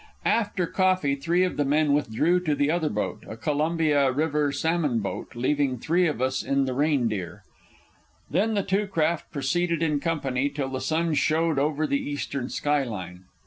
After 0.25 0.65
coffee, 0.65 1.13
three 1.13 1.43
of 1.43 1.57
the 1.57 1.63
men 1.63 1.93
withdrew 1.93 2.39
to 2.45 2.55
the 2.55 2.71
other 2.71 2.89
boat, 2.89 3.23
a 3.29 3.37
Columbia 3.37 4.11
River 4.11 4.51
salmon 4.51 4.97
boat, 4.97 5.35
leaving 5.35 5.77
three 5.77 6.07
of 6.07 6.23
us 6.23 6.41
in 6.41 6.65
the 6.65 6.73
Reindeer. 6.73 7.43
Then 8.27 8.55
the 8.55 8.63
two 8.63 8.87
craft 8.87 9.29
proceeded 9.31 9.83
in 9.83 9.99
company 9.99 10.49
till 10.49 10.69
the 10.69 10.81
sun 10.81 11.13
showed 11.13 11.59
over 11.59 11.85
the 11.85 11.99
eastern 12.01 12.49
skyline. 12.49 13.25